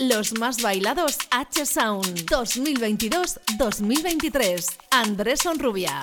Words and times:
Los 0.00 0.36
más 0.38 0.62
bailados 0.62 1.18
H 1.30 1.66
Sound 1.66 2.24
2022-2023. 2.24 4.78
Andrés 4.90 5.40
Sonrubia. 5.42 6.00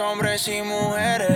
hombres 0.00 0.48
y 0.48 0.62
mujeres. 0.62 1.31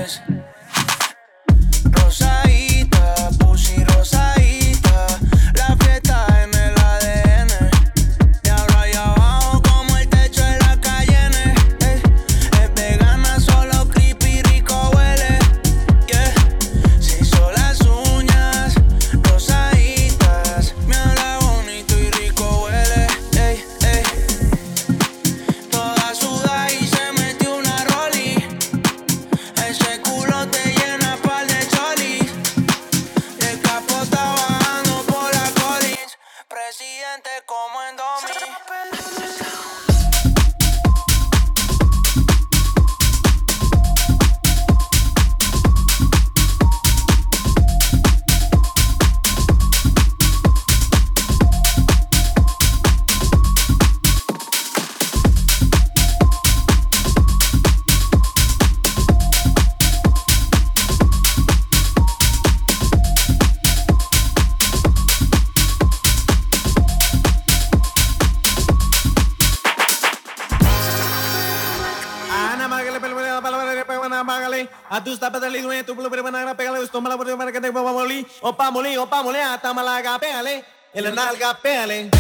Vámonos 79.27 79.55
a 79.55 79.59
Tamalaga, 79.59 80.19
péale, 80.21 80.65
en 80.95 81.03
la 81.03 81.11
nalga, 81.11 81.55
péale. 81.61 82.16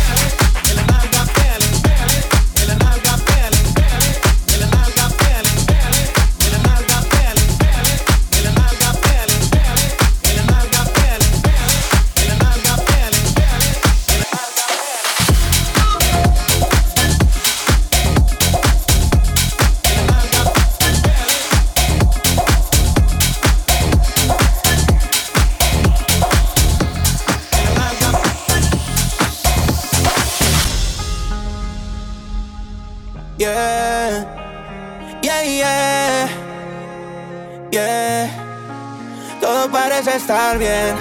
estar 40.26 40.58
bien, 40.58 40.96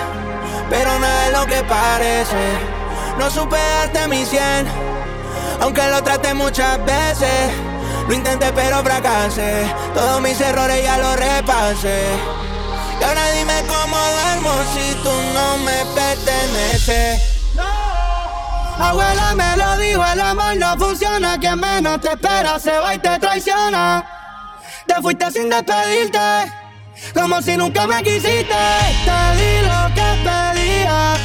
pero 0.69 0.99
nada 0.99 1.25
es 1.25 1.33
lo 1.33 1.45
que 1.47 1.63
parece. 1.63 2.43
No 3.17 3.31
supe 3.31 3.57
darte 3.57 4.07
mi 4.07 4.23
100, 4.23 4.67
aunque 5.61 5.81
lo 5.87 6.03
traté 6.03 6.35
muchas 6.35 6.77
veces. 6.85 7.51
Lo 8.07 8.13
intenté 8.13 8.53
pero 8.53 8.83
fracasé, 8.83 9.65
todos 9.95 10.21
mis 10.21 10.39
errores 10.39 10.83
ya 10.83 10.99
los 10.99 11.15
repasé. 11.15 12.03
Y 12.99 13.03
ahora 13.03 13.31
dime 13.31 13.63
cómo 13.67 13.97
duermo 13.97 14.51
si 14.75 14.93
tú 15.01 15.09
no 15.33 15.57
me 15.57 15.85
perteneces. 15.95 17.19
No, 17.55 18.85
Abuela 18.85 19.33
me 19.33 19.57
lo 19.57 19.77
dijo, 19.77 20.05
el 20.05 20.21
amor 20.21 20.55
no 20.57 20.77
funciona. 20.77 21.39
Quien 21.39 21.59
menos 21.59 21.99
te 21.99 22.09
espera 22.09 22.59
se 22.59 22.77
va 22.77 22.93
y 22.93 22.99
te 22.99 23.17
traiciona. 23.17 24.05
Te 24.85 25.01
fuiste 25.01 25.31
sin 25.31 25.49
despedirte 25.49 26.64
como 27.15 27.41
si 27.41 27.57
nunca 27.57 27.87
me 27.87 28.03
quisiste. 28.03 28.53
Te 29.05 29.19
di 29.37 29.51
lo 29.65 29.81
que 29.95 30.07
pedía 30.23 31.15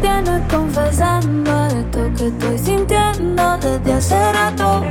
tienes 0.00 0.42
confesando 0.50 1.66
esto 1.66 2.10
que 2.16 2.26
estoy 2.28 2.58
sintiendo 2.58 3.58
desde 3.58 3.92
hace 3.92 4.32
rato. 4.32 4.82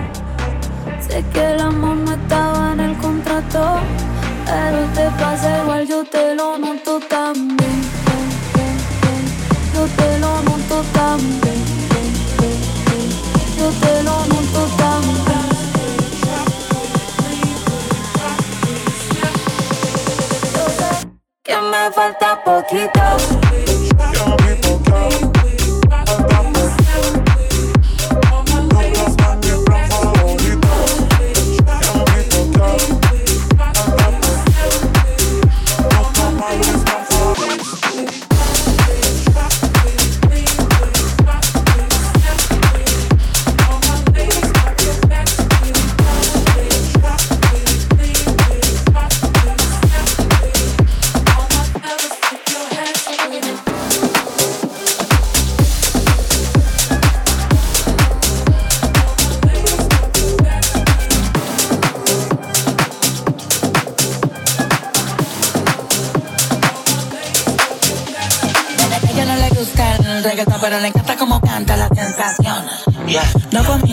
Sé 0.99 1.23
que 1.33 1.53
el 1.53 1.59
amor 1.59 1.97
no 1.97 2.11
estaba 2.13 2.73
en 2.73 2.79
el 2.79 2.97
contrato, 2.97 3.79
pero 4.45 4.85
te 4.93 5.09
pasa 5.21 5.61
igual, 5.63 5.87
yo 5.87 6.03
te 6.03 6.35
lo 6.35 6.57
noto 6.57 6.99
también. 7.09 7.81
Yo 9.73 9.85
te 9.97 10.19
lo 10.19 10.41
noto 10.41 10.83
también. 10.93 11.59
Yo 13.57 13.69
te 13.81 14.03
lo 14.03 14.25
noto 14.25 14.61
también. 14.77 15.49
Que 21.43 21.55
me 21.55 21.91
falta 21.91 22.43
poquito. 22.43 23.69
A 24.99 25.38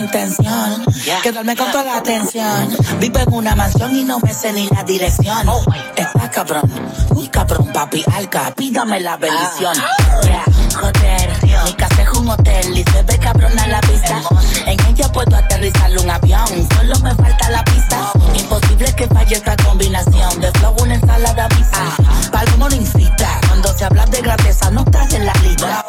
Intención, 0.07 0.85
quedarme 1.21 1.53
con 1.57 1.69
toda 1.69 1.83
la 1.83 1.97
atención. 1.97 2.69
Vivo 3.01 3.19
en 3.19 3.33
una 3.33 3.55
mansión 3.55 3.93
y 3.93 4.05
no 4.05 4.19
me 4.19 4.33
sé 4.33 4.53
ni 4.53 4.65
la 4.69 4.81
dirección. 4.85 5.49
Está 5.97 6.31
cabrón, 6.31 6.61
muy 7.13 7.27
cabrón, 7.27 7.67
papi, 7.73 8.05
alca, 8.15 8.53
pídame 8.55 9.01
la 9.01 9.17
bendición. 9.17 9.75
Yeah, 10.23 10.45
joder, 10.79 11.29
mi 11.65 11.73
casa 11.73 12.03
es 12.03 12.09
un 12.17 12.29
hotel 12.29 12.77
y 12.77 12.83
se 12.89 13.03
ve 13.03 13.19
cabrón 13.19 13.59
a 13.59 13.67
la 13.67 13.81
vista. 13.81 14.21
En 14.65 14.79
ella 14.85 15.11
puedo 15.11 15.35
aterrizar 15.35 15.91
un 15.97 16.09
avión, 16.09 16.47
solo 16.73 16.99
me 16.99 17.13
falta 17.13 17.49
la 17.49 17.63
pista. 17.65 18.09
Imposible 18.33 18.93
que 18.95 19.07
falle 19.07 19.35
esta 19.35 19.57
combinación 19.57 20.39
de 20.39 20.49
flow, 20.53 20.73
una 20.83 20.95
ensalada 20.95 21.49
mixta. 21.49 21.83
Palomo 22.31 22.69
no 22.69 22.75
incita, 22.77 23.41
cuando 23.49 23.77
se 23.77 23.83
habla 23.83 24.05
de 24.05 24.21
grandeza 24.21 24.71
no 24.71 24.85
estás 24.85 25.13
en 25.13 25.25
la 25.25 25.33
lista. 25.43 25.85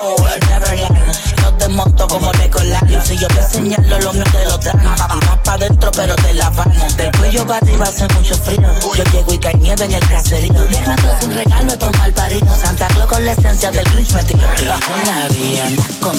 Te 1.69 1.75
monto 1.75 2.09
como 2.09 2.33
Legoland. 2.33 3.03
Si 3.05 3.17
yo 3.17 3.29
te 3.29 3.43
señalo 3.43 3.99
lo 4.01 4.13
mío 4.13 4.25
te 4.33 4.45
lo 4.45 4.59
dan. 4.59 4.85
Más 4.85 5.39
pa' 5.45 5.59
dentro 5.59 5.91
pero 5.93 6.15
te 6.17 6.35
la 6.35 6.51
van. 6.51 6.73
Del 6.97 7.11
cuello 7.19 7.47
para 7.47 7.59
arriba 7.59 7.85
hace 7.85 8.07
mucho 8.15 8.35
frío. 8.37 8.69
Yo 8.97 9.05
llego 9.13 9.33
y 9.33 9.39
cae 9.39 9.55
nieve 9.55 9.85
en 9.85 9.93
el 9.93 10.09
caserío. 10.09 10.53
Dejando 10.53 11.09
sin 11.21 11.35
regalo 11.35 11.77
de 11.77 11.91
mal 11.99 12.13
parido. 12.13 12.57
Santa 12.57 12.87
Claus 12.89 13.09
con 13.09 13.25
la 13.25 13.33
esencia 13.33 13.71
del 13.71 13.85
Grinch 13.85 14.13
metido. 14.13 14.41
La 14.65 15.29
vi 15.29 15.59
anda 15.59 15.85
con 16.01 16.17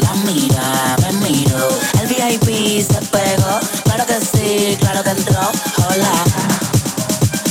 la 0.00 0.12
mira, 0.24 0.96
me 1.02 1.12
miro. 1.28 1.68
El 2.00 2.08
VIP 2.08 2.86
se 2.86 3.00
pegó. 3.06 3.60
Claro 3.84 4.06
que 4.06 4.20
sí, 4.20 4.76
claro 4.80 5.02
que 5.02 5.10
entró. 5.10 5.40
Hola. 5.88 6.12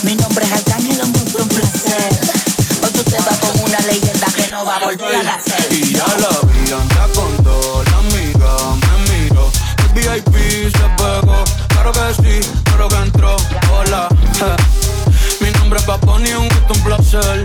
Mi 0.04 0.16
nombre 0.16 0.46
es 0.46 0.52
Arcángel, 0.52 1.02
un 1.02 1.14
un 1.42 1.48
placer. 1.50 2.20
Hoy 2.84 2.92
tú 2.92 3.04
te 3.04 3.18
vas 3.18 3.45
no 4.56 4.72
a. 4.72 4.80
Y 5.70 5.94
ya 5.94 6.06
la 6.06 6.30
vi, 6.48 6.72
anda 6.72 7.08
con 7.14 7.44
dos, 7.44 7.84
la 7.92 7.98
amiga 7.98 8.56
me 8.84 9.20
miró. 9.20 9.52
El 9.80 9.90
VIP 9.94 10.72
se 10.72 10.88
pegó, 10.96 11.44
claro 11.68 11.92
que 11.92 12.14
sí, 12.14 12.50
claro 12.64 12.88
que 12.88 12.96
entró. 12.96 13.36
Hola, 13.74 14.08
mi 15.42 15.52
nombre 15.52 15.80
es 15.80 15.86
Paponi, 15.86 16.32
un 16.32 16.48
gusto, 16.48 16.74
un 16.74 16.84
placer. 16.84 17.44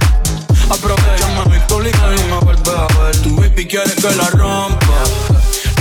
Aprovechame 0.70 1.46
mi 1.46 1.58
público 1.66 1.98
y 2.16 2.30
me 2.30 2.38
vuelve 2.38 2.70
a 2.70 3.02
ver. 3.02 3.16
Tu 3.22 3.34
baby 3.34 3.66
quiere 3.66 3.92
que 3.92 4.14
la 4.14 4.28
rompa. 4.30 5.00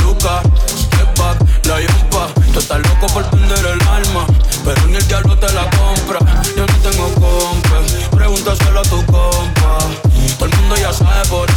Luca, 0.01 0.41
step 0.65 1.19
back, 1.19 1.65
la 1.65 1.79
yumpa. 1.79 2.27
Tú 2.53 2.59
estás 2.59 2.79
loco 2.79 3.05
por 3.13 3.29
vender 3.29 3.65
el 3.67 3.87
alma, 3.87 4.25
pero 4.65 4.87
ni 4.87 4.95
el 4.95 5.07
diablo 5.07 5.37
te 5.37 5.53
la 5.53 5.69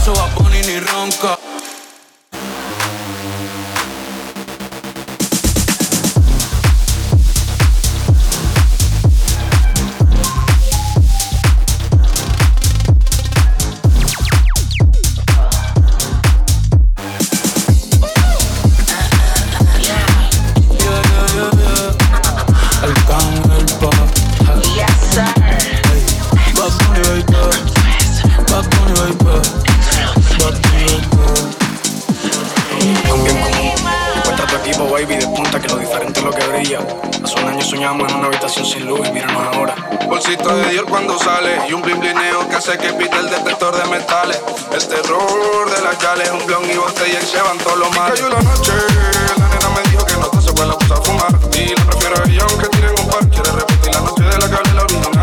sabe, 0.03 0.15
por 0.15 0.15
eso 0.15 0.15
va 0.15 0.35
Bunny 0.35 0.61
ni 0.63 0.81
ronca. 0.81 1.42
que 42.79 42.93
pita 42.95 43.19
el 43.19 43.29
detector 43.29 43.77
de 43.77 43.89
metales. 43.91 44.41
El 44.73 44.87
terror 44.87 45.71
de 45.71 45.83
las 45.83 45.99
chales, 45.99 46.31
un 46.31 46.47
blon 46.47 46.65
y 46.71 46.77
botella 46.77 47.21
y 47.21 47.27
llevan 47.27 47.59
todos 47.59 47.79
los 47.79 47.97
males. 47.97 48.19
Cayó 48.19 48.29
la 48.31 48.43
noche, 48.43 48.73
la 49.39 49.49
nena 49.49 49.69
me 49.71 49.91
dijo 49.91 50.05
que 50.07 50.15
no 50.15 50.41
se 50.41 50.53
puede 50.53 50.69
la 50.69 50.75
a 50.75 51.03
fumar. 51.03 51.33
Y 51.55 51.75
la 51.75 51.85
prefiero 51.85 52.17
a 52.17 52.29
ella 52.29 52.47
aunque 52.49 52.69
tiren 52.69 52.95
un 52.99 53.09
par. 53.09 53.29
Quiere 53.29 53.51
repetir 53.53 53.95
la 53.95 54.01
noche 54.01 54.23
de 54.25 54.39
la 54.39 54.49
calle, 54.49 54.75
la 54.75 54.83
original. 54.83 55.22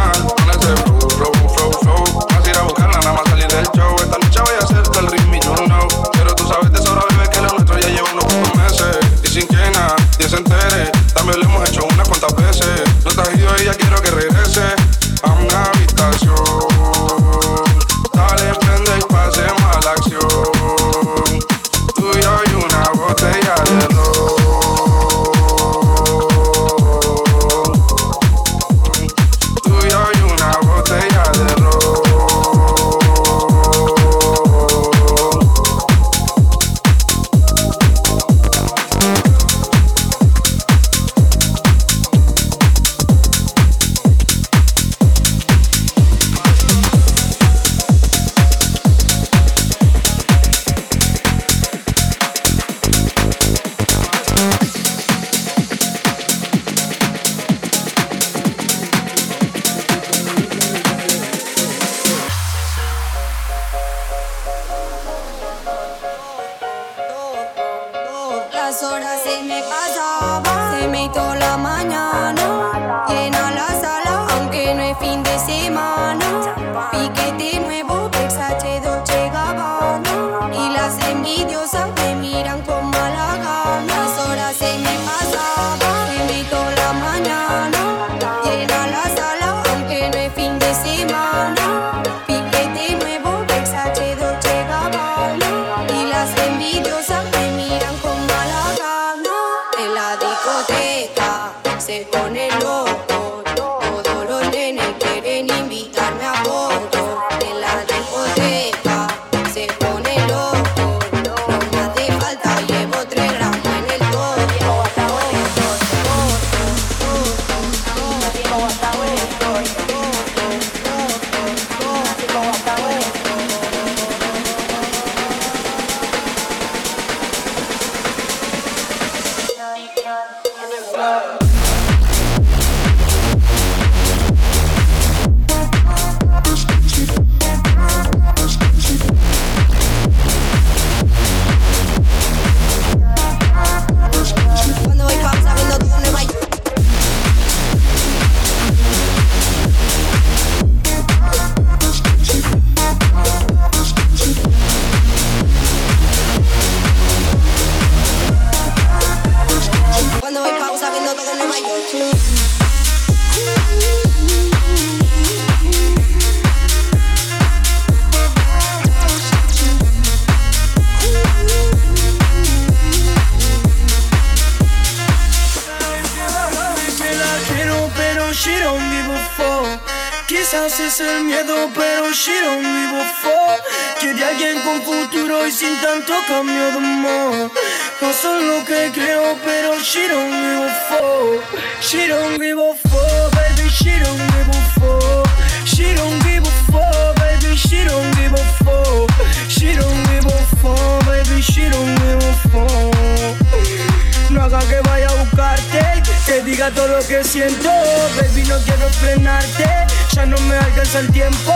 Todo 206.76 206.88
lo 206.88 207.08
que 207.08 207.24
siento, 207.24 207.70
baby, 208.16 208.44
no 208.48 208.58
quiero 208.60 208.90
frenarte. 209.02 209.66
Ya 210.14 210.26
no 210.26 210.38
me 210.42 210.56
alcanza 210.56 211.00
el 211.00 211.12
tiempo, 211.12 211.54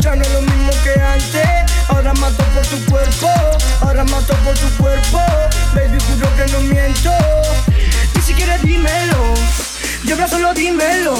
ya 0.00 0.16
no 0.16 0.22
es 0.22 0.30
lo 0.32 0.40
mismo 0.40 0.70
que 0.82 0.98
antes. 1.00 1.72
Ahora 1.88 2.14
mato 2.14 2.42
por 2.54 2.66
tu 2.66 2.82
cuerpo, 2.86 3.28
ahora 3.82 4.04
mato 4.04 4.34
por 4.36 4.54
tu 4.56 4.68
cuerpo. 4.82 5.20
Baby, 5.74 5.98
juro 6.08 6.36
que 6.36 6.52
no 6.52 6.60
miento. 6.60 7.10
Ni 8.14 8.22
siquiera 8.22 8.56
dímelo, 8.58 9.34
yo 10.04 10.28
solo 10.28 10.54
dímelo. 10.54 11.14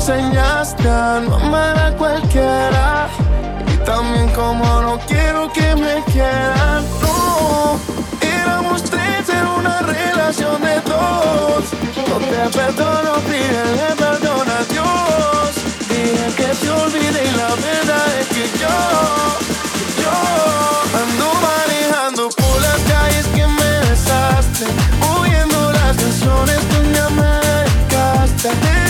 enseñaste 0.00 0.88
a 0.88 1.20
no 1.20 1.36
amar 1.36 1.78
a 1.78 1.92
cualquiera. 1.92 3.08
Y 3.72 3.76
también 3.84 4.28
como 4.30 4.64
no 4.80 4.98
quiero 5.06 5.52
que 5.52 5.76
me 5.76 6.02
quieran. 6.10 6.82
No, 7.02 7.78
éramos 8.22 8.82
tres 8.84 9.28
en 9.28 9.46
una 9.46 9.80
relación 9.82 10.62
de 10.62 10.80
dos. 10.92 11.64
No 12.08 12.16
te 12.30 12.42
perdono, 12.56 13.12
pídele 13.28 13.88
perdón 13.98 14.46
a 14.58 14.60
Dios. 14.72 15.50
Dile 15.90 16.28
que 16.38 16.48
te 16.60 16.70
olvide 16.70 17.20
y 17.28 17.32
la 17.42 17.52
verdad 17.68 18.06
es 18.20 18.28
que 18.28 18.44
yo, 18.62 18.78
yo 20.00 20.14
ando 21.02 21.28
manejando 21.48 22.28
por 22.30 22.56
las 22.62 22.80
calles 22.90 23.26
que 23.34 23.46
me 23.46 23.72
besaste. 23.90 24.64
Huyendo 25.12 25.72
las 25.72 25.94
canciones 25.94 26.60
que 26.70 26.80
me 27.18 27.32
dedicaste. 27.52 28.89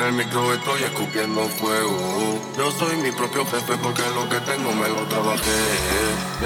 en 0.00 0.06
el 0.06 0.12
micro 0.12 0.52
estoy 0.54 0.82
escupiendo 0.82 1.46
fuego. 1.48 2.38
Yo 2.56 2.70
soy 2.72 2.96
mi 2.96 3.12
propio 3.12 3.44
jefe 3.46 3.76
porque 3.82 4.02
lo 4.14 4.28
que 4.28 4.40
tengo 4.40 4.72
me 4.72 4.88
lo 4.88 5.06
trabajé. 5.06 5.60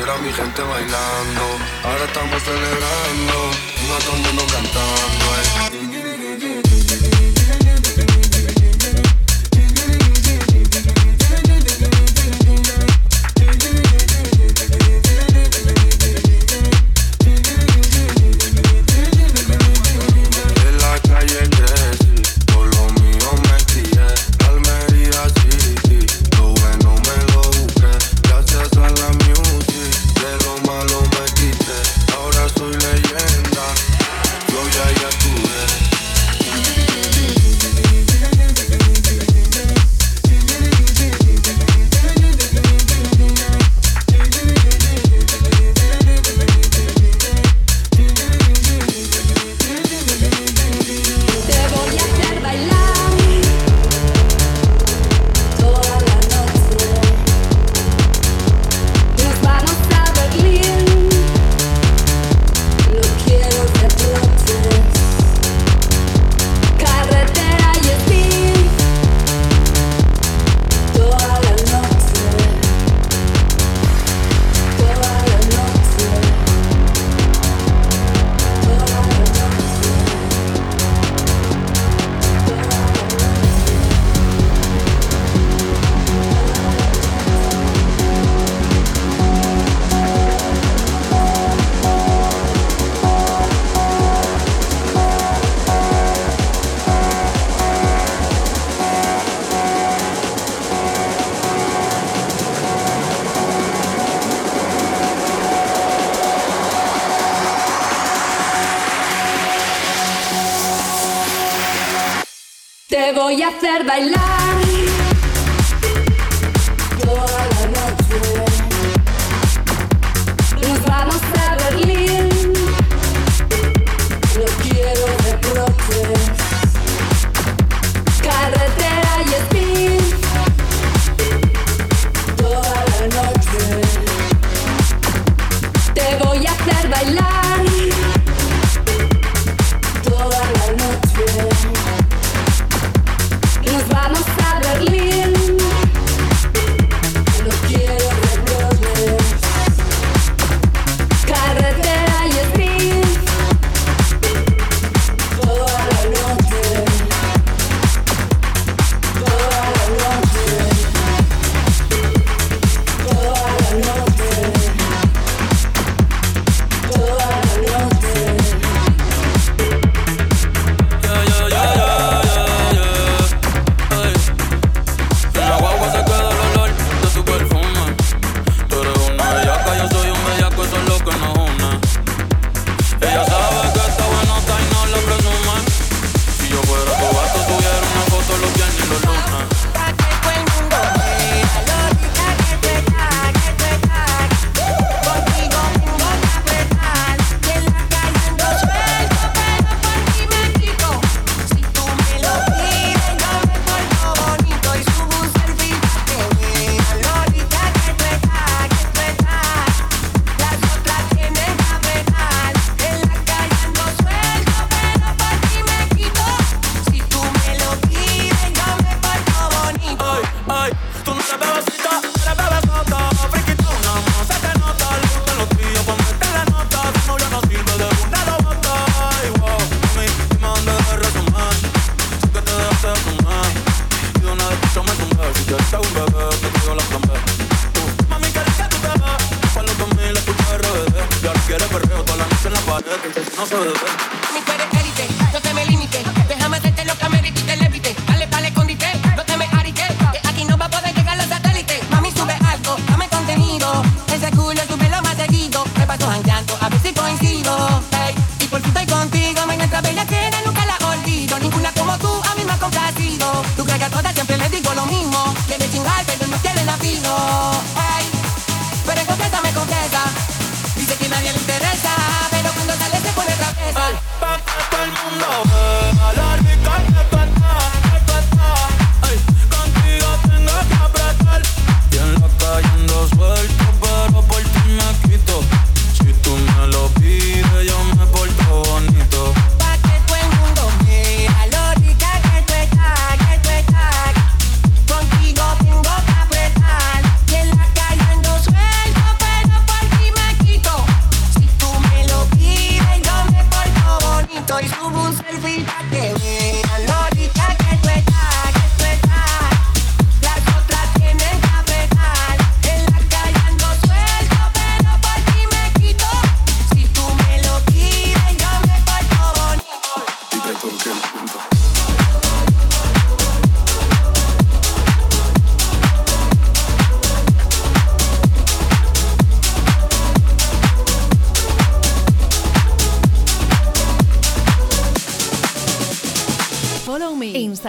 Era 0.02 0.16
mi 0.18 0.32
gente 0.32 0.62
bailando, 0.62 1.42
ahora 1.84 2.04
estamos 2.04 2.42
celebrando. 2.42 3.34
No 3.88 3.96
todo 4.04 4.16
el 4.16 4.22
mundo 4.22 4.44
cantando. 4.52 5.24
Eh. 6.60 6.63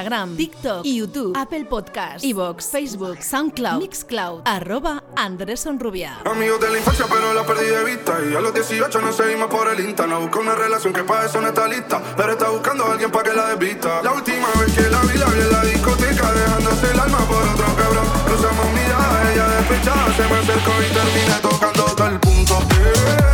Instagram, 0.06 0.38
TikTok, 0.38 0.86
y 0.86 0.97
YouTube, 0.97 1.34
Apple 1.36 1.66
Podcast, 1.66 2.24
Evox, 2.24 2.70
Facebook, 2.70 3.24
SoundCloud, 3.24 3.80
Mixcloud, 3.80 4.41
arroba 4.45 5.03
Andrés 5.16 5.66
Rubia. 5.80 6.20
Amigos 6.26 6.60
de 6.62 6.70
la 6.70 6.78
infancia, 6.78 7.08
pero 7.10 7.34
la 7.34 7.43
perdí 7.43 7.66
de 7.66 7.84
vista. 7.84 8.18
Y 8.30 8.36
a 8.36 8.39
los 8.39 8.53
18 8.53 9.01
nos 9.01 9.16
seguimos 9.16 9.47
por 9.47 9.68
el 9.68 9.80
Insta. 9.80 10.06
No 10.06 10.22
busco 10.22 10.41
una 10.41 10.53
relación 10.53 10.93
que 10.93 11.03
para 11.03 11.26
eso 11.26 11.41
no 11.41 11.47
está 11.47 11.68
lista. 11.68 12.01
Pero 12.16 12.34
está 12.34 12.49
buscando 12.49 12.86
a 12.86 12.91
alguien 12.91 13.10
para 13.10 13.32
que 13.32 13.36
la 13.36 13.47
desvista. 13.56 14.03
La 14.03 14.12
última 14.12 14.47
vez 14.60 14.76
que 14.76 14.89
la 14.91 15.01
vi, 15.01 15.18
la 15.18 15.26
vi 15.26 15.41
en 15.41 15.51
la 15.51 15.64
discoteca, 15.64 16.34
dejándose 16.34 16.91
el 16.91 16.99
alma 16.99 17.18
por 17.28 17.41
otro 17.41 17.66
cabrón. 17.76 18.06
Cruzamos 18.28 18.74
miradas, 18.74 19.34
ella 19.34 19.47
despechada, 19.58 20.14
se 20.16 20.24
me 20.24 20.38
acercó 20.38 20.72
y 20.82 20.93
terminé 20.93 21.39
tocando 21.41 21.84
todo 21.95 22.08
el 22.08 22.20
punto. 22.20 22.60
Yeah. 22.60 23.24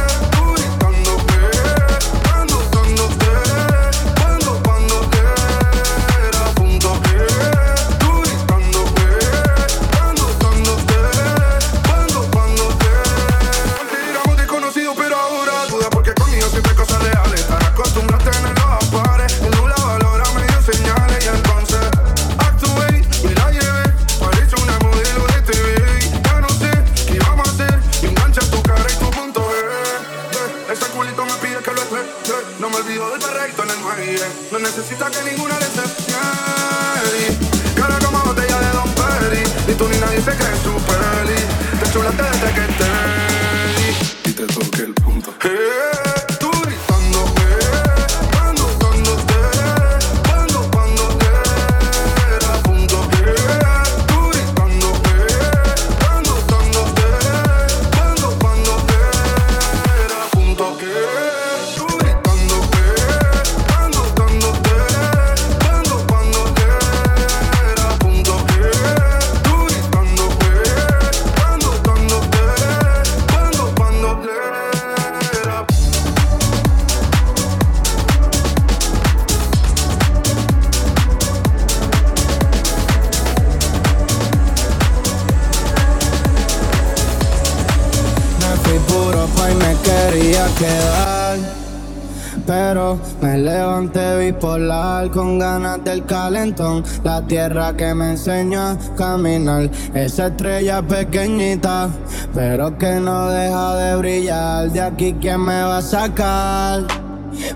la 97.03 97.21
tierra 97.27 97.73
que 97.77 97.93
me 97.93 98.11
enseñó 98.11 98.61
a 98.61 98.77
caminar, 98.97 99.69
esa 99.93 100.27
estrella 100.27 100.81
pequeñita, 100.81 101.89
pero 102.33 102.75
que 102.79 102.99
no 102.99 103.29
deja 103.29 103.75
de 103.75 103.95
brillar. 103.97 104.71
De 104.71 104.81
aquí, 104.81 105.15
¿quién 105.21 105.41
me 105.41 105.61
va 105.61 105.77
a 105.77 105.81
sacar? 105.83 106.81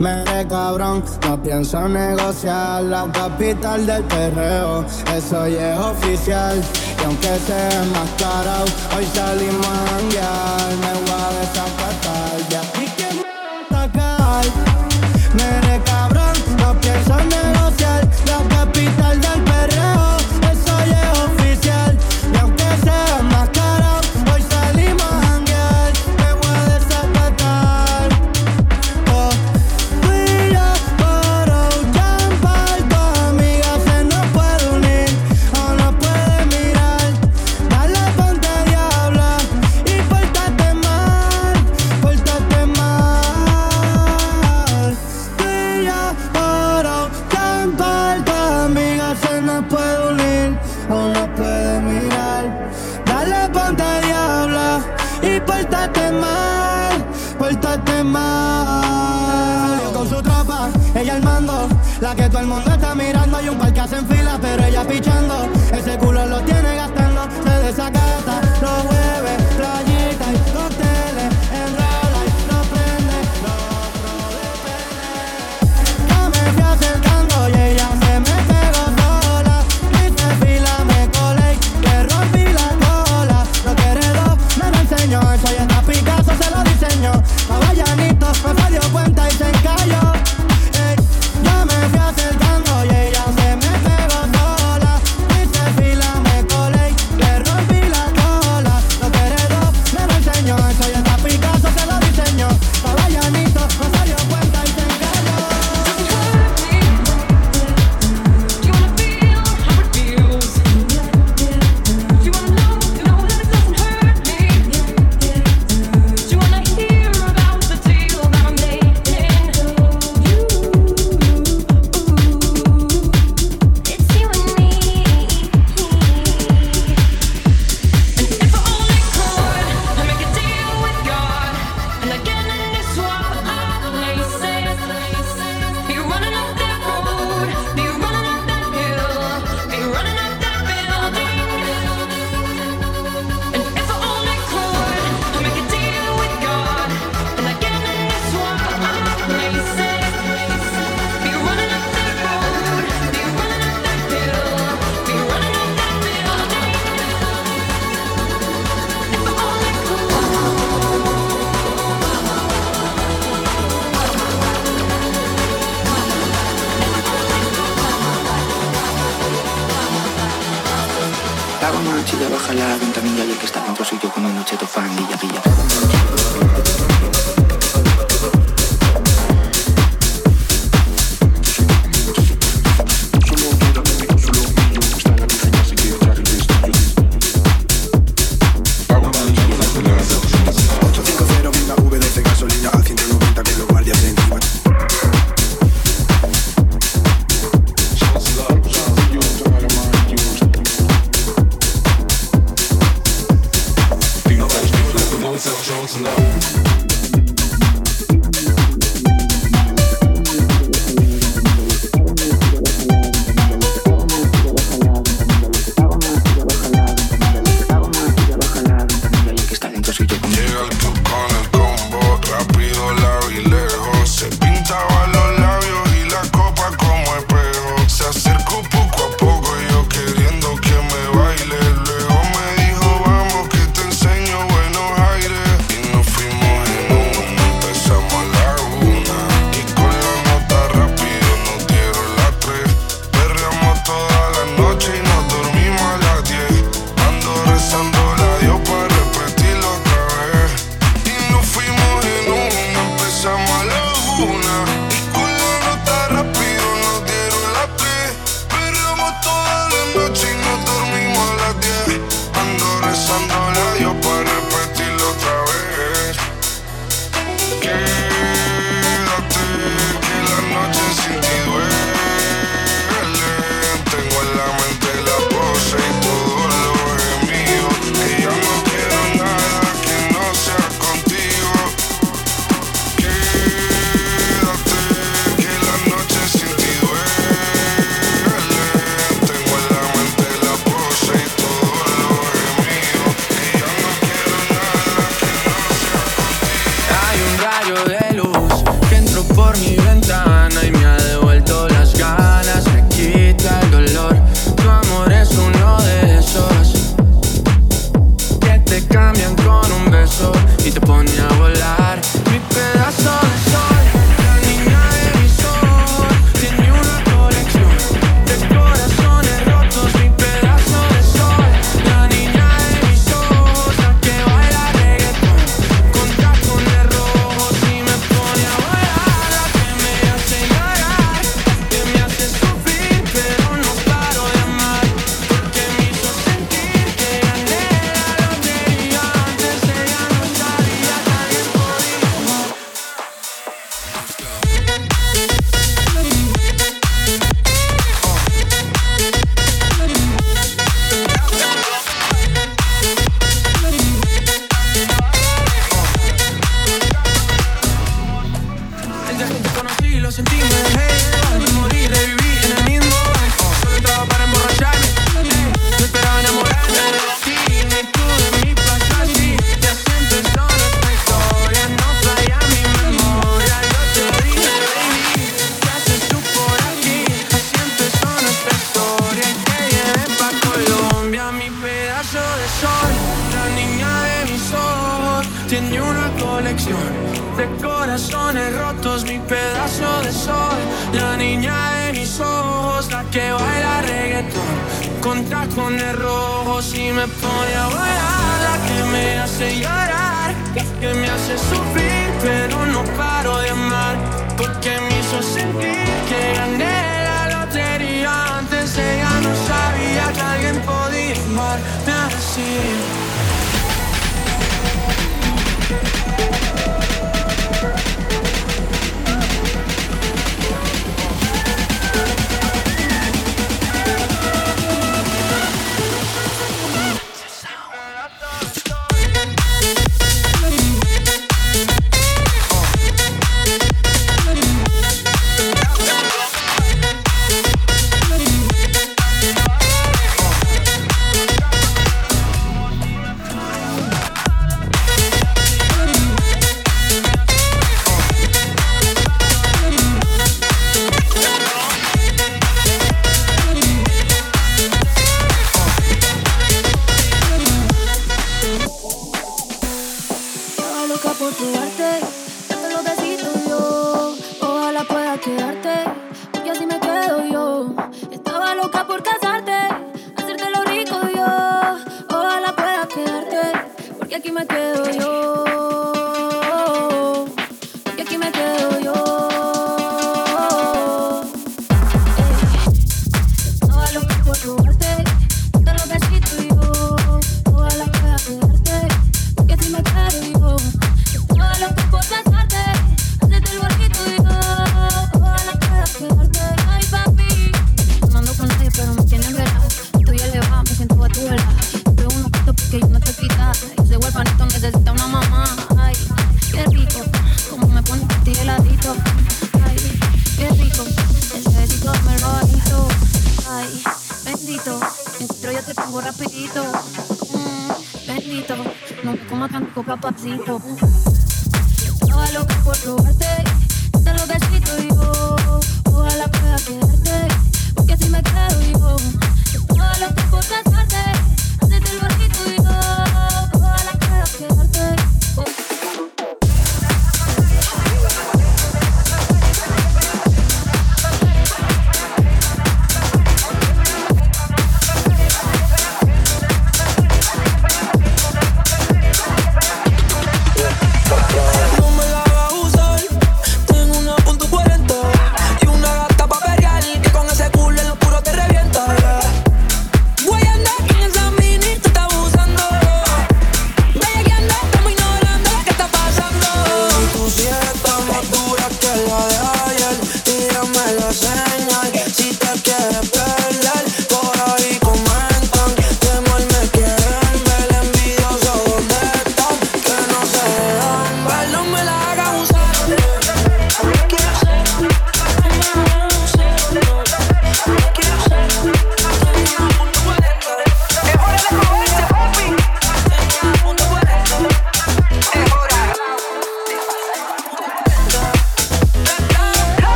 Me 0.00 0.10
de 0.10 0.46
cabrón, 0.48 1.04
no 1.28 1.42
pienso 1.42 1.88
negociar 1.88 2.82
la 2.82 3.10
capital 3.12 3.86
del 3.86 4.02
perreo, 4.04 4.84
eso 5.16 5.46
ya 5.46 5.74
es 5.74 5.78
oficial. 5.78 6.60
Y 7.00 7.04
aunque 7.04 7.38
sea 7.46 7.84
más 7.92 8.10
caro, 8.18 8.64
hoy 8.96 9.06
salimos 9.14 9.66
a 9.66 9.86
janguear, 9.90 10.70
me 10.80 10.92
voy 11.00 11.20
a 11.20 11.40
desacar. 11.40 11.81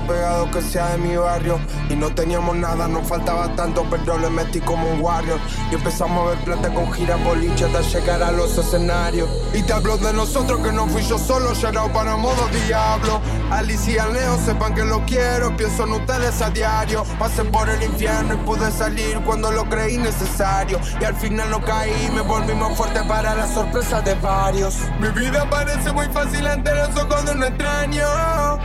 pegado 0.00 0.50
que 0.50 0.62
sea 0.62 0.90
de 0.90 0.98
mi 0.98 1.16
barrio. 1.16 1.58
Y 1.88 1.96
no 1.96 2.10
teníamos 2.14 2.56
nada, 2.56 2.88
nos 2.88 3.06
faltaba 3.06 3.54
tanto, 3.54 3.86
pero 3.90 4.18
le 4.18 4.30
metí 4.30 4.60
como 4.60 4.90
un 4.90 5.00
warrior. 5.00 5.38
Y 5.70 5.74
empezamos 5.74 6.26
a 6.26 6.30
ver 6.30 6.44
plata 6.44 6.72
con 6.72 6.92
gira 6.92 7.16
boliche 7.16 7.64
hasta 7.64 7.80
llegar 7.80 8.22
a 8.22 8.30
los 8.32 8.56
escenarios. 8.56 9.28
Y 9.54 9.62
te 9.62 9.72
hablo 9.72 9.96
de 9.98 10.12
nosotros 10.12 10.60
que 10.60 10.72
no 10.72 10.86
fui 10.86 11.02
yo 11.02 11.18
solo, 11.18 11.54
Sharao 11.54 11.92
para 11.92 12.16
modo 12.16 12.48
diablo. 12.66 13.20
Alicia 13.50 14.06
y 14.08 14.12
Leo 14.12 14.38
sepan 14.44 14.74
que 14.74 14.84
lo 14.84 15.04
quiero, 15.06 15.56
pienso 15.56 15.84
en 15.84 15.92
ustedes 15.92 16.40
a 16.42 16.50
diario. 16.50 17.04
Pasé 17.18 17.44
por 17.44 17.68
el 17.68 17.82
infierno 17.82 18.34
y 18.34 18.36
pude 18.38 18.70
salir 18.70 19.18
cuando 19.24 19.50
lo 19.50 19.68
creí 19.68 19.98
necesario. 19.98 20.78
Y 21.00 21.04
al 21.04 21.14
final 21.16 21.50
no 21.50 21.60
caí, 21.60 22.10
me 22.14 22.20
volví 22.20 22.54
más 22.54 22.76
fuerte 22.76 23.00
para 23.08 23.34
la 23.34 23.46
sorpresa 23.46 24.00
de 24.02 24.14
varios. 24.16 24.76
Mi 25.00 25.08
vida 25.08 25.48
parece 25.48 25.92
muy 25.92 26.06
fácil 26.06 26.46
ante 26.46 26.74
los 26.74 26.96
ojos 26.96 27.24
de 27.24 27.32
un 27.32 27.42
extraño 27.44 28.57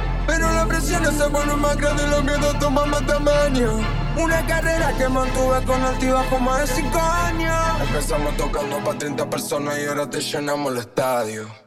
la 0.63 0.69
presión 0.69 1.05
se 1.05 1.27
vuelve 1.27 1.55
más 1.55 1.75
grande 1.77 2.07
lo 2.07 2.21
que 2.21 2.37
dos 2.39 2.59
tomamos 2.59 3.05
tamaño. 3.05 3.79
Una 4.17 4.45
carrera 4.45 4.93
que 4.97 5.09
mantuve 5.09 5.63
con 5.65 5.81
altibajos 5.83 6.41
más 6.41 6.61
de 6.61 6.75
5 6.83 6.99
años. 6.99 7.81
Empezamos 7.81 8.37
tocando 8.37 8.77
para 8.83 8.97
30 8.97 9.29
personas 9.29 9.77
y 9.79 9.85
ahora 9.85 10.09
te 10.09 10.21
llenamos 10.21 10.71
el 10.71 10.77
estadio. 10.79 11.62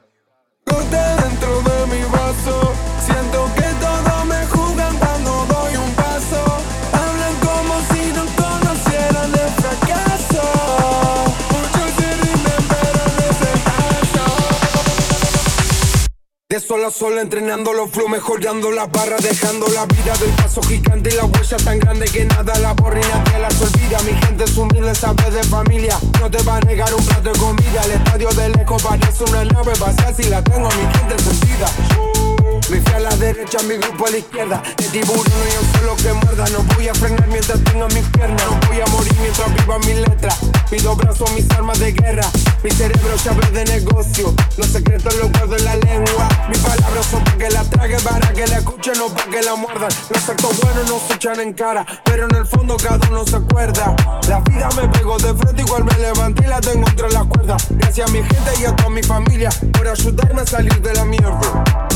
Sola, 16.97 17.21
entrenando 17.21 17.73
los 17.75 17.91
flow, 17.91 18.09
mejorando 18.09 18.71
las 18.71 18.91
barras, 18.91 19.23
dejando 19.23 19.67
la 19.69 19.85
vida 19.87 20.17
del 20.19 20.31
paso 20.31 20.63
gigante 20.63 21.11
y 21.13 21.17
la 21.17 21.25
huella 21.25 21.57
tan 21.59 21.79
grande 21.79 22.07
que 22.07 22.25
nada 22.25 22.59
la 22.59 22.73
borra 22.73 22.99
y 22.99 23.03
nadie 23.03 23.39
las 23.39 23.61
olvida. 23.61 24.01
Mi 24.03 24.13
gente 24.13 24.45
es 24.45 24.57
humilde, 24.57 24.95
sabe 24.95 25.31
de 25.31 25.43
familia, 25.45 25.99
no 26.21 26.31
te 26.31 26.43
va 26.43 26.57
a 26.57 26.61
negar 26.61 26.95
un 26.95 27.05
plato 27.05 27.33
de 27.33 27.39
comida. 27.39 27.83
El 27.85 27.93
estadio 27.93 28.29
del 28.31 28.61
eco 28.61 28.77
parece 28.79 29.25
una 29.25 29.45
nave 29.45 29.73
vacía 29.79 30.15
si 30.15 30.25
la 30.25 30.43
tengo 30.43 30.69
mi 30.69 30.99
gente 30.99 31.19
sentida. 31.23 32.26
Mi 32.69 32.81
fe 32.81 32.97
a 32.97 32.99
la 32.99 33.17
derecha, 33.17 33.59
mi 33.63 33.77
grupo 33.77 34.09
a 34.09 34.11
la 34.11 34.19
izquierda. 34.19 34.61
El 34.79 34.87
tiburón 34.91 35.23
y 35.25 35.55
yo 35.55 35.79
solo 35.79 35.97
que 35.97 36.13
muerda. 36.13 36.45
No 36.51 36.65
voy 36.75 36.89
a 36.89 36.95
frenar 36.95 37.29
mientras 37.29 37.63
tenga 37.63 37.87
mis 37.89 38.05
piernas. 38.09 38.43
No 38.45 38.59
voy 38.67 38.81
a 38.81 38.87
morir 38.87 39.15
mientras 39.21 39.55
viva 39.55 39.79
mi 39.79 39.95
letra. 39.95 40.35
Mis 40.73 40.83
dos 40.83 40.97
brazos, 40.97 41.31
mis 41.33 41.49
armas 41.53 41.79
de 41.79 41.93
guerra. 41.93 42.27
Mi 42.65 42.71
cerebro 42.73 43.15
llave 43.25 43.51
de 43.53 43.65
negocio. 43.67 44.35
Los 44.57 44.67
secretos 44.67 45.15
los 45.15 45.31
guardo 45.31 45.57
en 45.57 45.65
la 45.65 45.77
lengua. 45.77 46.29
Mis 46.49 46.59
palabras 46.59 47.07
son 47.07 47.23
para 47.23 47.39
que 47.39 47.51
la 47.51 47.63
trague, 47.63 47.97
para 48.01 48.33
que 48.33 48.47
la 48.49 48.57
escuchen, 48.59 48.99
no 48.99 49.09
para 49.15 49.31
que 49.31 49.43
la 49.43 49.55
muerdan. 49.55 49.91
Los 50.11 50.29
actos 50.29 50.61
buenos 50.61 50.91
no 50.91 51.01
se 51.07 51.15
echan 51.15 51.39
en 51.39 51.53
cara. 51.53 51.87
Pero 52.05 52.25
en 52.29 52.35
el 52.35 52.47
fondo 52.47 52.77
cada 52.79 53.09
uno 53.09 53.25
se 53.25 53.37
acuerda. 53.37 53.95
La 54.29 54.41
vida 54.41 54.69
me 54.77 54.89
pegó 54.89 55.17
de 55.19 55.33
frente, 55.35 55.63
igual 55.63 55.85
me 55.85 55.97
levanté 55.99 56.45
y 56.45 56.49
la 56.49 56.61
tengo 56.61 56.89
entre 56.89 57.11
las 57.11 57.25
cuerdas. 57.27 57.65
Gracias 57.71 58.11
a 58.11 58.13
mi 58.13 58.19
gente 58.25 58.51
y 58.61 58.65
a 58.65 58.75
toda 58.75 58.91
mi 58.91 59.05
familia 59.05 59.51
por 59.73 59.87
ayudarme 59.87 60.41
a 60.41 60.47
salir 60.47 60.83
de 60.83 60.95
la 60.95 61.05
mierda 61.05 61.87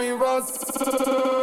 dentro 0.00 0.40
de 0.98 1.39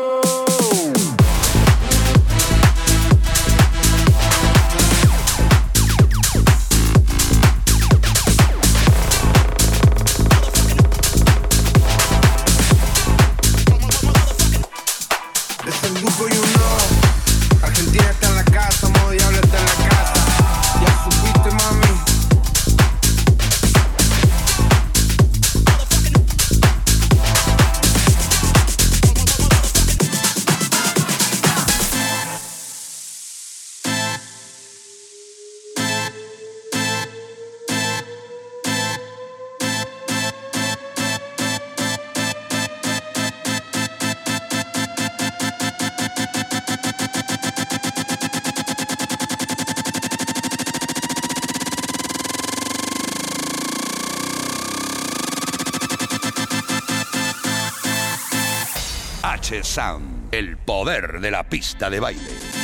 de 60.87 61.31
la 61.31 61.43
pista 61.43 61.89
de 61.89 61.99
baile. 61.99 62.56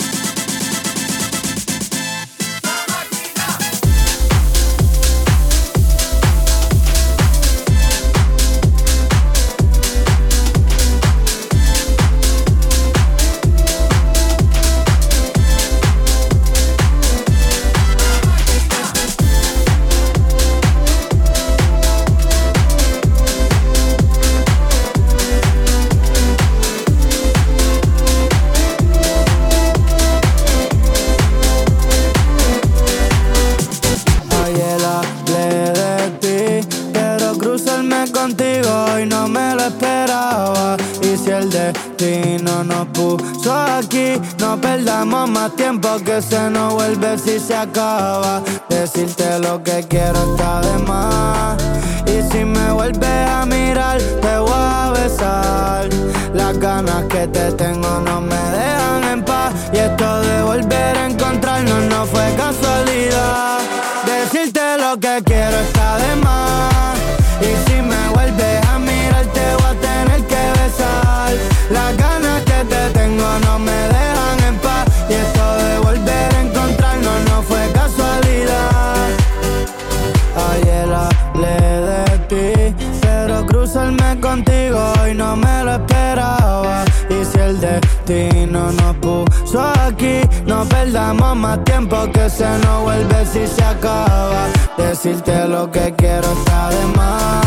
Vuelve 47.33 47.39
si 47.39 48.52
tiempo 91.57 91.97
que 92.11 92.29
se 92.29 92.47
nos 92.59 92.83
vuelve 92.83 93.25
si 93.25 93.45
se 93.47 93.63
acaba. 93.63 94.47
Decirte 94.77 95.47
lo 95.47 95.69
que 95.71 95.93
quiero 95.95 96.31
está 96.31 96.69
de 96.69 96.85
más. 96.97 97.42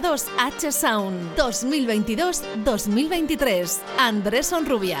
H 0.00 0.70
Sound 0.70 1.34
2022-2023. 1.36 3.80
Andrés 3.98 4.52
Onrubia. 4.52 5.00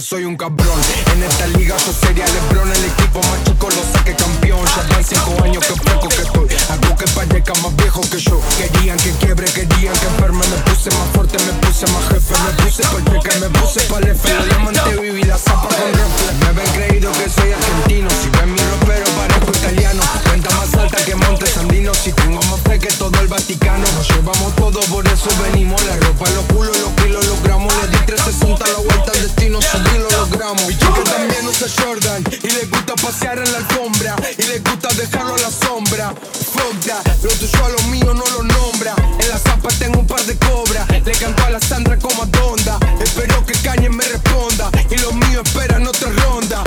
soy 0.00 0.24
un 0.24 0.36
cabrón. 0.36 0.80
En 1.12 1.22
esta 1.22 1.46
liga 1.48 1.76
yo 1.76 1.92
sería 1.92 2.24
Lebron, 2.26 2.70
el 2.70 2.84
equipo 2.84 3.20
más 3.20 3.44
chico 3.44 3.68
lo 3.68 3.82
saque 3.92 4.14
campeón. 4.14 4.64
Ya 4.64 4.94
van 4.94 5.04
cinco 5.04 5.44
años 5.44 5.64
que 5.66 5.74
poco 5.74 6.08
que 6.08 6.22
estoy. 6.22 6.48
Hago 6.70 6.96
que 6.96 7.04
parezca 7.08 7.52
más 7.62 7.76
viejo 7.76 8.00
que 8.10 8.18
yo. 8.18 8.40
Querían 8.56 8.96
que 8.96 9.10
quiebre, 9.12 9.46
querían 9.46 9.94
que 9.94 10.06
enferme. 10.06 10.46
Me 10.48 10.56
puse 10.70 10.90
más 10.90 11.08
fuerte, 11.12 11.36
me 11.44 11.52
puse 11.60 11.86
más 11.92 12.08
jefe. 12.08 12.34
Me 12.44 12.64
puse 12.64 12.82
pa'l 12.84 13.22
que 13.22 13.38
me 13.38 13.50
puse 13.50 13.80
pa'l 13.82 14.08
F. 14.08 14.32
La 14.32 14.44
diamante 14.44 15.00
viví 15.00 15.24
la 15.24 15.36
zapa 15.36 15.68
con 15.68 15.92
rifle. 15.92 16.32
Me 16.40 16.46
habían 16.46 16.74
creído 16.74 17.12
que 17.12 17.28
soy 17.28 17.52
argentino. 17.52 18.08
Si 18.10 18.30
ven 18.30 18.54
mi 18.54 18.60
ropero 18.60 19.04
parezco 19.16 19.31
italiano. 19.52 20.02
Cuenta 20.24 20.50
más 20.56 20.74
alta 20.74 21.04
que 21.04 21.14
Monte 21.14 21.46
Sandino. 21.46 21.94
Si 21.94 22.12
tengo 22.12 22.40
más 22.42 22.60
fe 22.60 22.78
que 22.78 22.88
todo 22.88 23.18
el 23.20 23.28
Vaticano. 23.28 23.84
Nos 23.96 24.08
llevamos 24.08 24.54
todo, 24.56 24.80
por 24.92 25.06
eso 25.06 25.28
venimos. 25.42 25.82
La 25.84 25.96
ropa, 25.96 26.30
los 26.30 26.44
culos, 26.46 26.76
los 26.78 26.92
kilos, 27.02 27.26
los 27.26 27.42
gramos. 27.42 27.72
Le 27.82 27.88
di 27.88 28.06
360 28.06 28.66
la 28.66 28.78
vuelta 28.78 29.12
al 29.12 29.22
destino. 29.22 29.60
Subí 29.60 29.98
lo 29.98 30.10
logramos. 30.10 30.66
Mi 30.66 30.76
chica 30.76 31.04
también 31.04 31.46
usa 31.46 31.68
Jordan. 31.78 32.24
Y 32.42 32.50
le 32.50 32.66
gusta 32.66 32.94
pasear 32.96 33.38
en 33.38 33.52
la 33.52 33.58
alfombra. 33.58 34.16
Y 34.38 34.42
le 34.42 34.58
gusta 34.60 34.88
dejarlo 34.94 35.34
a 35.34 35.38
la 35.38 35.50
sombra. 35.50 36.14
Fuck 36.52 36.80
that. 36.86 37.06
Lo 37.22 37.30
tuyo 37.30 37.64
a 37.64 37.68
lo 37.68 37.82
mío 37.88 38.14
no 38.14 38.24
lo 38.36 38.42
nombra. 38.42 38.94
En 39.18 39.28
la 39.28 39.38
zapa 39.38 39.68
tengo 39.78 40.00
un 40.00 40.06
par 40.06 40.22
de 40.24 40.36
cobras. 40.36 40.88
Le 41.04 41.12
canto 41.12 41.42
a 41.44 41.50
la 41.50 41.60
Sandra 41.60 41.98
como 41.98 42.22
a 42.22 42.26
Donda. 42.26 42.78
Espero 43.00 43.44
que 43.46 43.54
Cañe 43.54 43.88
me 43.88 44.04
responda. 44.04 44.70
Y 44.90 44.96
los 44.98 45.14
míos 45.14 45.42
esperan 45.44 45.86
otra 45.86 46.10
ronda. 46.10 46.62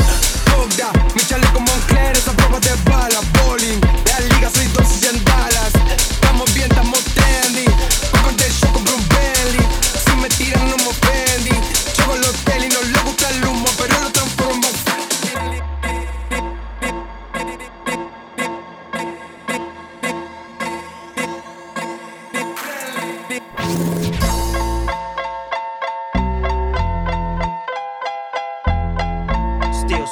Fuck 0.46 0.76
that. 0.78 1.05
Mi 1.16 1.22
chaleco 1.22 1.62
Moncler, 1.62 2.12
esa 2.18 2.34
prueba 2.34 2.60
de 2.60 2.76
bala. 2.84 3.22
Bowling. 3.40 3.80
La 4.12 4.20
liga 4.20 4.50
soy 4.54 4.68
dosis 4.68 5.08
en 5.10 5.24
Dallas. 5.24 5.72
Estamos 6.12 6.54
bien, 6.54 6.70
estamos 6.70 7.00
trendy. 7.16 7.66
Pago 8.12 8.32
de 8.32 8.52
show 8.52 8.70
compro 8.74 8.96
un 8.96 9.08
Bentley. 9.08 9.66
Si 10.04 10.12
me 10.18 10.28
tiran 10.28 10.70
no 10.70 10.76
me 10.76 10.88
ofendí. 10.88 11.56
Llego 11.98 12.14
al 12.14 12.24
hotel 12.26 12.66
y 12.66 12.75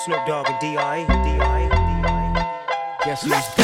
Snoop 0.04 0.26
Dogg 0.26 0.50
and 0.50 0.60
D.I. 0.60 1.06
D.I. 1.06 2.98
Guess 3.06 3.24
who's 3.24 3.63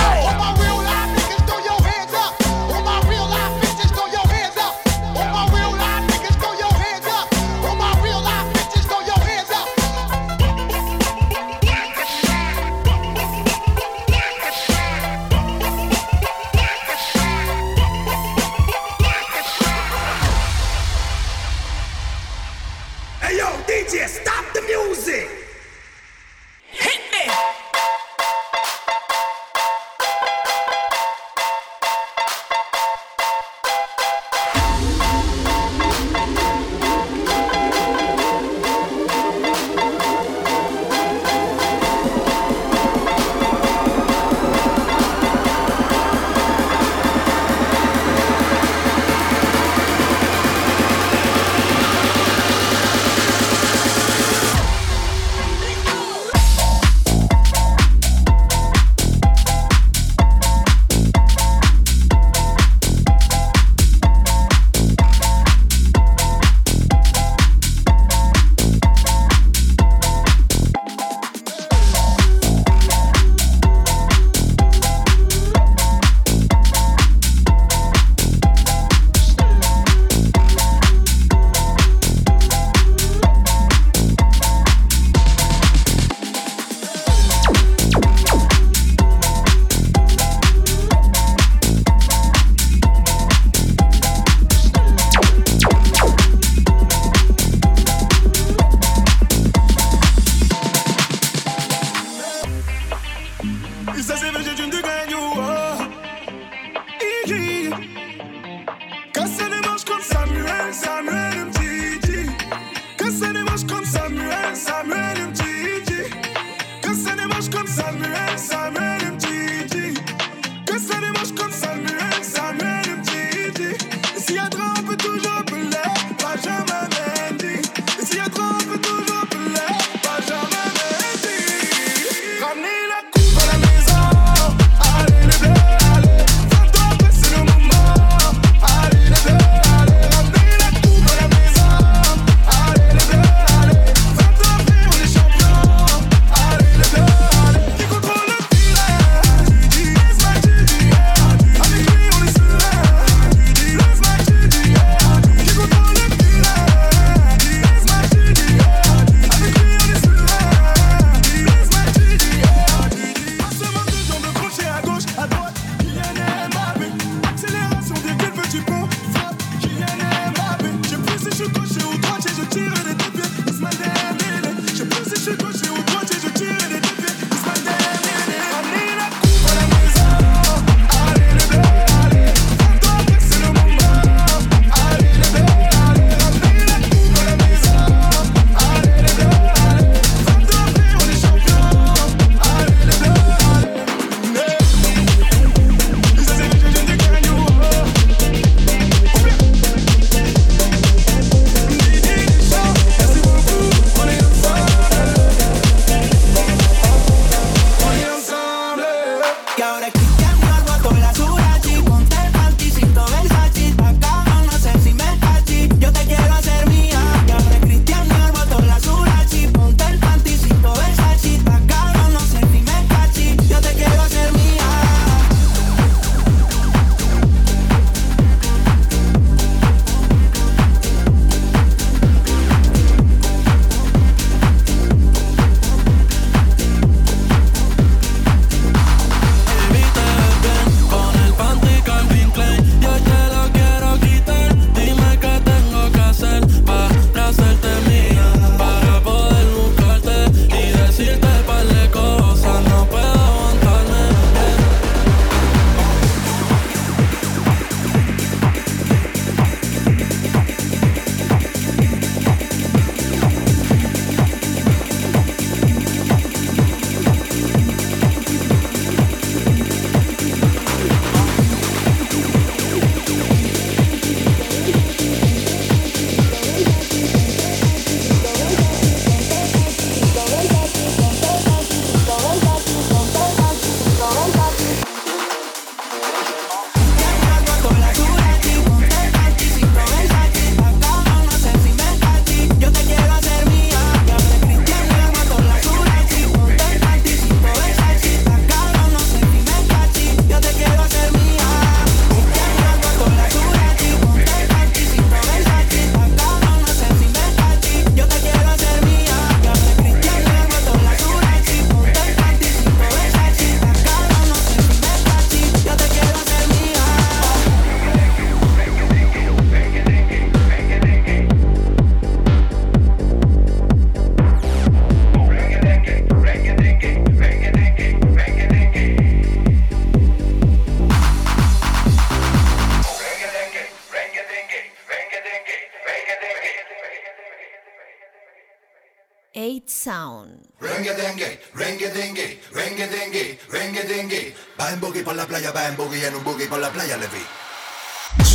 8 339.40 339.70
Sound. 339.70 340.50
Rengue 340.60 340.94
dengue, 340.96 341.40
rengue 341.54 341.90
dengue, 341.94 342.42
rengue 342.52 342.88
dengue, 342.90 343.40
rengue 343.50 343.84
dengue. 343.88 344.36
Va 344.60 344.74
en 344.74 344.82
por 345.02 345.16
la 345.16 345.26
playa, 345.26 345.54
va 345.54 345.70
en 345.70 345.78
en 346.10 346.16
un 346.16 346.24
boogie 346.26 346.48
por 346.48 346.60
la 346.60 346.70
playa 346.70 346.98
le. 346.98 347.39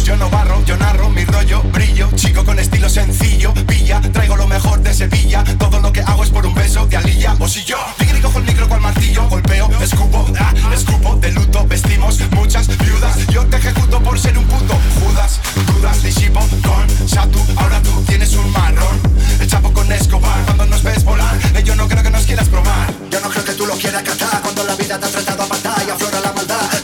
Yo 0.05 0.17
no 0.19 0.29
barro, 0.29 0.63
yo 0.67 0.77
narro 0.77 1.09
mi 1.09 1.25
rollo, 1.25 1.63
brillo, 1.73 2.11
chico 2.15 2.45
con 2.45 2.59
estilo 2.59 2.91
sencillo, 2.91 3.55
pilla, 3.67 4.03
traigo 4.13 4.37
lo 4.37 4.47
mejor 4.47 4.83
de 4.83 4.93
Sevilla, 4.93 5.43
todo 5.59 5.81
lo 5.81 5.91
que 5.91 6.03
hago 6.03 6.23
es 6.23 6.29
por 6.29 6.45
un 6.45 6.55
beso 6.55 6.87
de 6.87 6.99
alilla, 6.99 7.35
o 7.41 7.49
si 7.49 7.65
yo, 7.65 7.79
tigre 7.97 8.21
cojo 8.21 8.39
el 8.39 8.45
micro 8.45 8.69
cual 8.69 8.83
martillo, 8.83 9.27
golpeo, 9.31 9.71
escupo, 9.81 10.27
ah, 10.39 10.53
escupo, 10.75 11.17
de 11.17 11.33
luto, 11.33 11.67
vestimos 11.67 12.21
muchas 12.33 12.69
viudas, 12.77 13.27
yo 13.29 13.47
te 13.47 13.57
ejecuto 13.57 13.99
por 14.03 14.19
ser 14.19 14.37
un 14.37 14.45
puto 14.45 14.79
Judas, 15.01 15.41
dudas, 15.73 16.03
disipo 16.03 16.41
con 16.63 17.09
Satu, 17.09 17.41
ahora 17.57 17.81
tú 17.81 17.91
tienes 18.07 18.35
un 18.35 18.53
marrón, 18.53 19.01
el 19.41 19.47
chapo 19.47 19.73
con 19.73 19.91
Escobar, 19.91 20.45
cuando 20.45 20.67
nos 20.67 20.83
ves 20.83 21.03
volar, 21.03 21.35
eh, 21.55 21.63
yo 21.65 21.75
no 21.77 21.89
creo 21.89 22.03
que 22.03 22.11
nos 22.11 22.27
quieras 22.27 22.51
probar, 22.51 22.93
Yo 23.11 23.21
no 23.21 23.31
creo 23.31 23.45
que 23.45 23.55
tú 23.55 23.65
lo 23.65 23.75
quieras 23.75 24.03
catar 24.03 24.43
cuando 24.43 24.65
la 24.65 24.75
vida 24.77 25.01
te 25.01 25.07
ha 25.07 25.09
tratado 25.09 25.45
a 25.45 25.47
matar 25.47 25.83
y 25.87 25.91
aflora 25.91 26.21
la 26.21 26.33
maldad. 26.33 26.84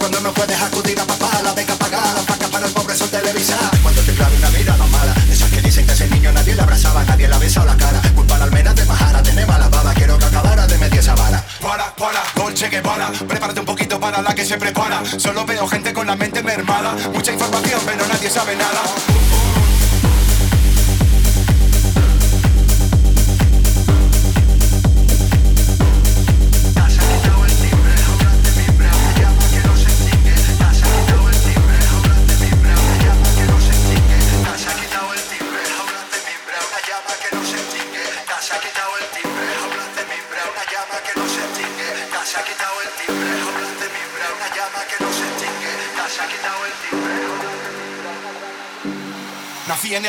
Cuando 3.83 4.03
te 4.03 4.13
clave 4.13 4.37
una 4.37 4.51
mirada 4.51 4.87
mala, 4.89 5.15
esas 5.31 5.51
que 5.51 5.63
dicen 5.63 5.87
que 5.87 5.93
ese 5.93 6.07
niño 6.09 6.31
nadie 6.31 6.55
le 6.55 6.61
abrazaba, 6.61 7.03
nadie 7.05 7.27
le 7.27 7.35
ha 7.35 7.39
besado 7.39 7.67
la 7.67 7.77
cara. 7.77 7.99
Culpa 8.15 8.37
la 8.37 8.45
almena 8.45 8.75
de 8.75 8.85
Majara, 8.85 9.23
tiene 9.23 9.47
mala 9.47 9.67
baba, 9.69 9.95
quiero 9.95 10.19
que 10.19 10.27
acabara 10.27 10.67
de 10.67 10.77
media 10.77 11.01
esa 11.01 11.15
vara. 11.15 11.43
Para, 11.63 11.95
para, 11.97 12.23
Dolce 12.35 12.69
Guevara. 12.69 13.11
Prepárate 13.27 13.61
un 13.61 13.67
poquito 13.67 13.99
para 13.99 14.21
la 14.21 14.35
que 14.35 14.45
se 14.45 14.59
prepara. 14.59 15.03
Solo 15.17 15.47
veo 15.47 15.67
gente 15.69 15.95
con 15.95 16.07
la 16.07 16.17
mente 16.17 16.43
mermada. 16.43 16.95
Mucha 17.15 17.33
información 17.33 17.81
pero 17.87 18.07
nadie 18.07 18.29
sabe 18.29 18.55
nada 18.57 19.60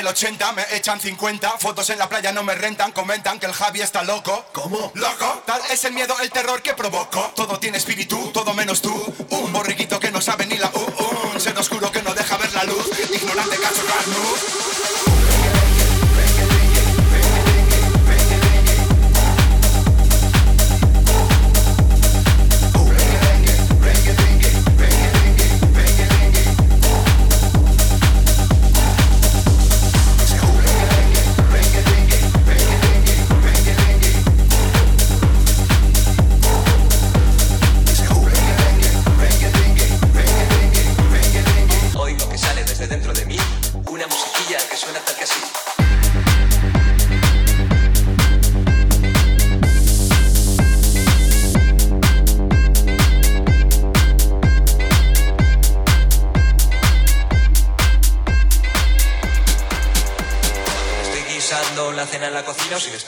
el 0.02 0.08
80, 0.08 0.52
me 0.54 0.66
echan 0.76 1.00
50 1.00 1.58
Fotos 1.60 1.90
en 1.92 2.00
la 2.00 2.10
playa 2.10 2.32
no 2.32 2.44
me 2.44 2.56
rentan 2.56 2.92
Comentan 2.92 3.40
que 3.40 3.46
el 3.46 3.54
Javi 3.54 3.82
está 3.82 4.04
loco. 4.04 4.46
¿Cómo? 4.52 4.92
Loco, 4.96 5.44
tal 5.46 5.62
es 5.70 5.84
el 5.86 5.94
miedo, 5.94 6.16
el 6.22 6.32
terror 6.32 6.62
que 6.62 6.74
provoco. 6.74 7.32
Todo 7.36 7.60
tiene 7.60 7.78
espíritu, 7.78 8.32
todo 8.34 8.54
menos 8.54 8.82
tú. 8.82 8.92
Un 9.30 9.54
borriquito 9.54 10.00
que 10.00 10.12
no 10.12 10.20
sabe 10.20 10.46
ni 10.48 10.58
la 10.58 10.72
U 10.74 11.32
Un 11.34 11.40
ser 11.40 11.58
oscuro 11.58 11.92
que 11.92 12.02
no 12.02 12.14
deja 12.14 12.38
ver 12.38 12.52
la 12.54 12.64
luz. 12.64 12.88
Ignorante 13.14 13.58
cacho 13.58 13.86
carnu 13.86 14.81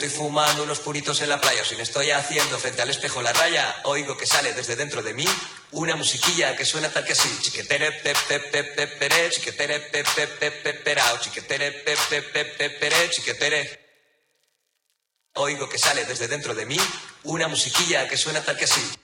estoy 0.05 0.19
fumando 0.19 0.63
unos 0.63 0.79
puritos 0.79 1.21
en 1.21 1.29
la 1.29 1.39
playa 1.39 1.63
si 1.63 1.77
me 1.77 1.83
estoy 1.83 2.11
haciendo 2.11 2.59
frente 2.59 2.81
al 2.81 2.89
espejo 2.89 3.21
la 3.21 3.31
raya, 3.31 3.73
oigo 3.83 4.17
que 4.17 4.25
sale 4.25 4.51
desde 4.51 4.75
dentro 4.75 5.01
de 5.01 5.13
mí 5.13 5.25
una 5.71 5.95
musiquilla 5.95 6.57
que 6.57 6.65
suena 6.65 6.89
tal 6.89 7.05
que 7.05 7.13
así. 7.13 7.29
Chiquetere 7.41 7.91
pe 8.03 8.13
pe 8.27 8.39
pe 8.39 8.63
pe 8.65 8.87
pere, 8.87 9.29
chiquetere 9.29 9.79
pe 9.79 10.03
pe 10.03 10.27
pe 10.27 10.51
pe 10.51 10.73
perao, 10.73 11.17
chiquetere 11.19 11.71
pe 11.71 11.95
pe 12.09 12.21
pe 12.21 12.45
pe 12.45 12.69
pere, 12.71 13.09
chiquetere. 13.11 13.79
Oigo 15.35 15.69
que 15.69 15.77
sale 15.77 16.03
desde 16.03 16.27
dentro 16.27 16.53
de 16.53 16.65
mí 16.65 16.77
una 17.23 17.47
musiquilla 17.47 18.07
que 18.09 18.17
suena 18.17 18.43
tal 18.43 18.57
que 18.57 18.65
así. 18.65 19.02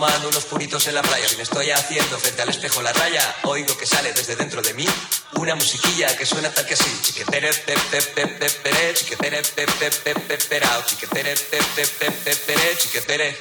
Fumando 0.00 0.30
unos 0.30 0.46
puritos 0.46 0.86
en 0.86 0.94
la 0.94 1.02
playa, 1.02 1.28
si 1.28 1.36
me 1.36 1.42
estoy 1.42 1.70
haciendo 1.70 2.16
frente 2.16 2.40
al 2.40 2.48
espejo 2.48 2.80
la 2.80 2.90
raya, 2.90 3.36
oigo 3.42 3.76
que 3.76 3.84
sale 3.84 4.14
desde 4.14 4.34
dentro 4.34 4.62
de 4.62 4.72
mí 4.72 4.86
una 5.34 5.54
musiquilla 5.54 6.16
que 6.16 6.24
suena 6.24 6.50
tal 6.50 6.64
que 6.64 6.72
así. 6.72 6.90
Chiquetere 7.02 7.50
chiquetere. 12.78 13.36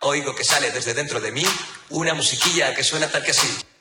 Oigo 0.00 0.34
que 0.34 0.42
sale 0.42 0.72
desde 0.72 0.92
dentro 0.92 1.20
de 1.20 1.30
mí 1.30 1.44
una 1.90 2.12
musiquilla 2.14 2.74
que 2.74 2.82
suena 2.82 3.08
tal 3.08 3.22
que 3.22 3.30
así. 3.30 3.75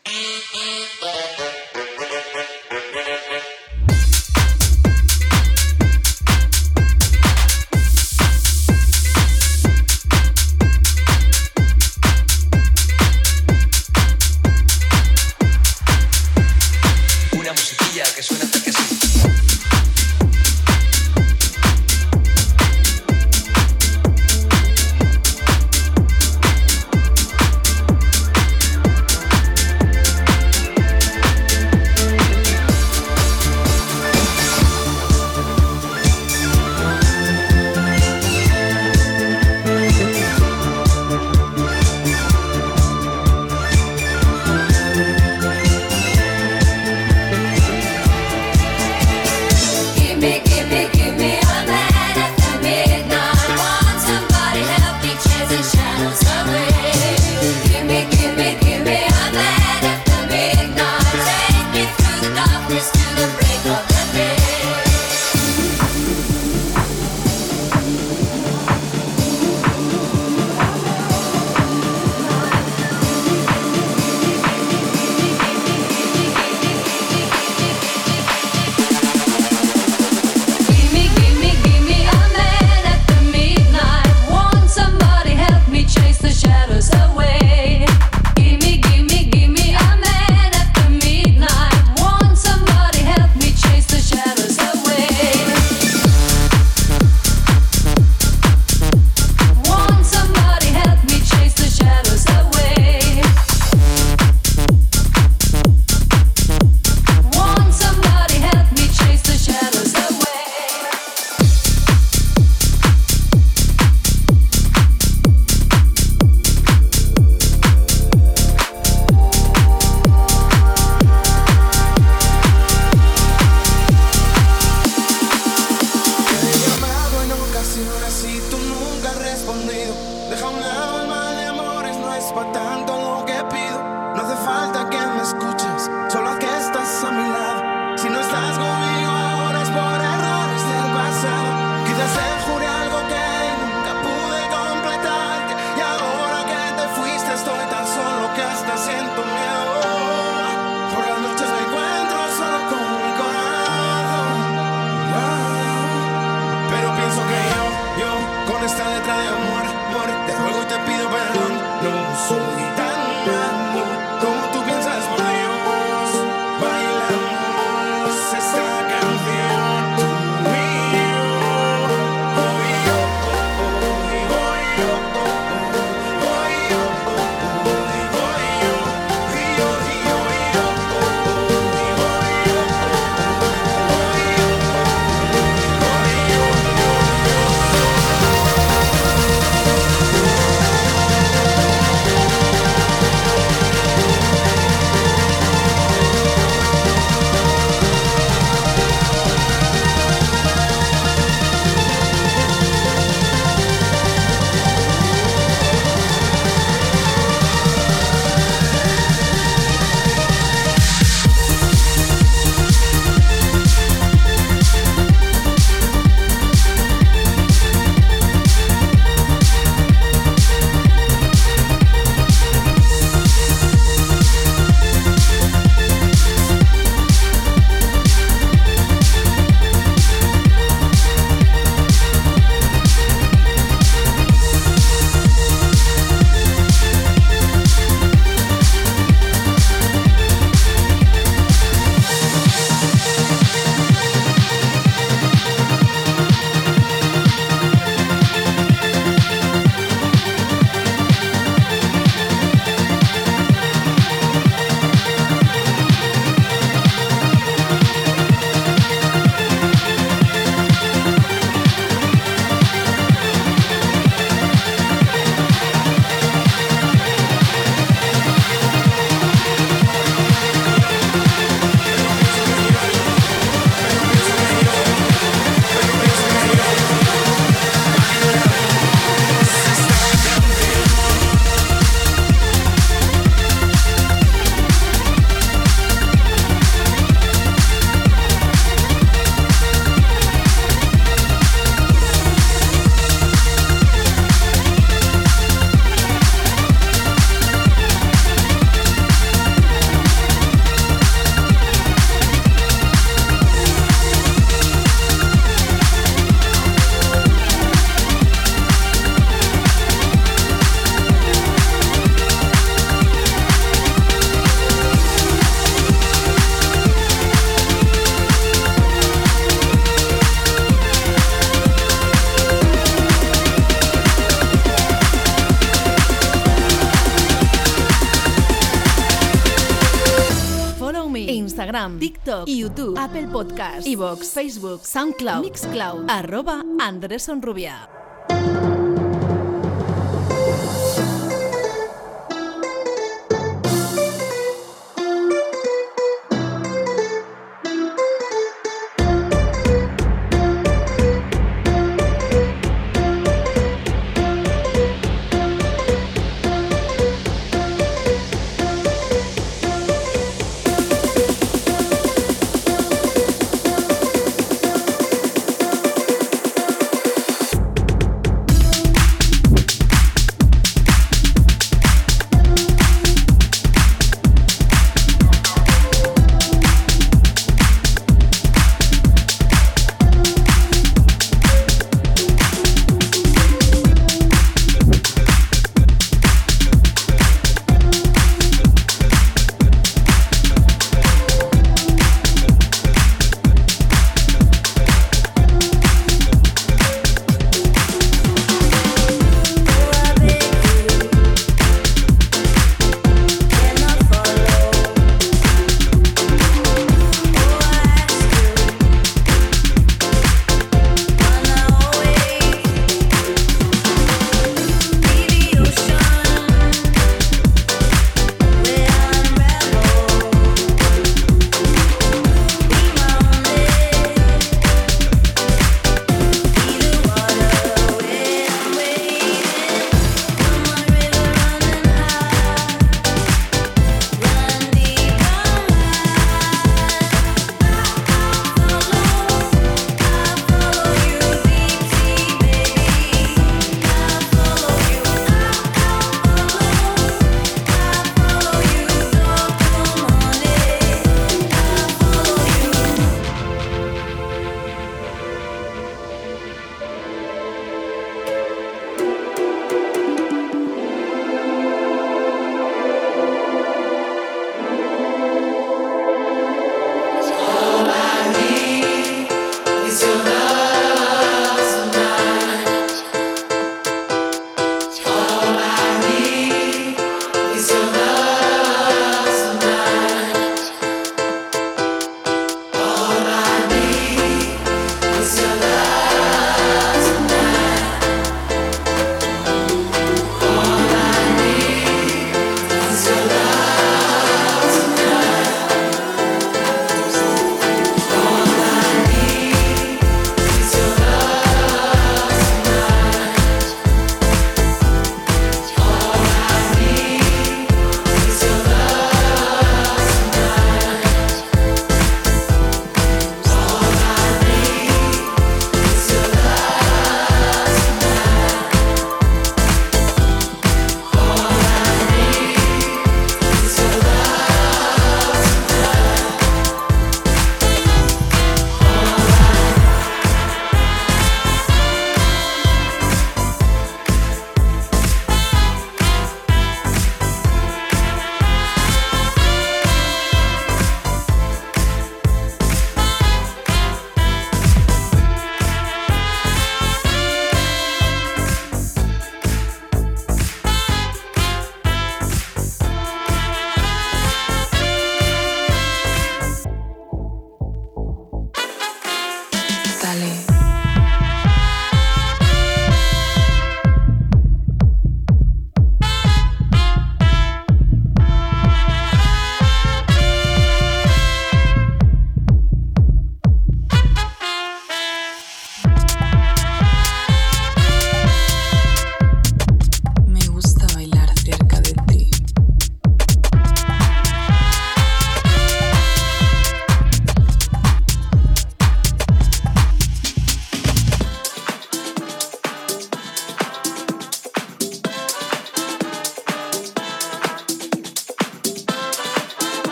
YouTube, 332.46 332.98
Apple 332.98 333.28
Podcasts, 333.28 333.88
Evox, 333.88 334.32
Facebook, 334.34 334.82
SoundCloud, 334.84 335.42
Mixcloud, 335.44 336.06
arroba 336.10 336.64
Andrés 336.80 337.28
Onrubia. 337.30 337.95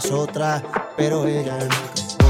tras 0.00 0.10
otra, 0.10 0.60
pero 0.96 1.24
ella 1.24 1.56
nunca. 1.56 2.23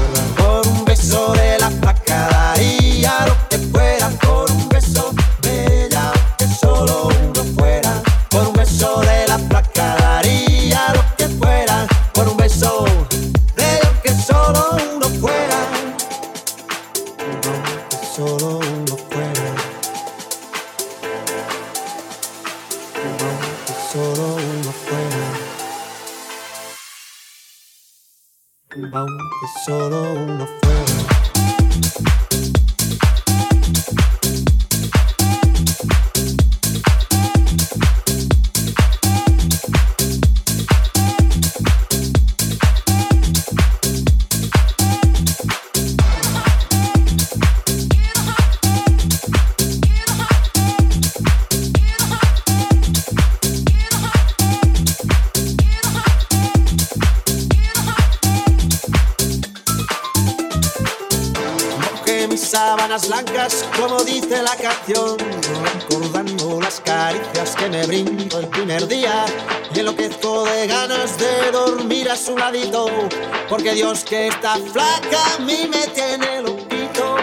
que 73.65 73.73
Dios 73.73 74.03
que 74.03 74.27
está 74.27 74.57
flaca 74.57 75.35
a 75.35 75.39
mí 75.39 75.67
me 75.67 75.87
tiene 75.87 76.39
loquito. 76.43 77.15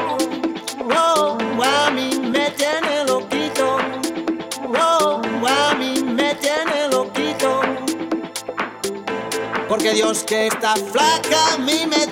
Oh, 0.93 1.39
a 1.63 1.91
mí 1.93 2.19
me 2.19 2.51
tiene 2.51 3.05
loquito. 3.07 3.77
Oh, 4.77 5.21
a 5.47 5.75
mí 5.77 6.03
me 6.03 6.35
tiene 6.35 6.89
loquito. 6.91 7.61
Porque 9.69 9.93
Dios 9.93 10.25
que 10.25 10.49
está 10.49 10.75
flaca 10.75 11.55
a 11.55 11.59
mí 11.59 11.87
me 11.87 12.09
tiene 12.09 12.12